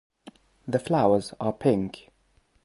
The 0.67 0.79
flowers 0.79 1.31
are 1.39 1.53
pink. 1.53 2.09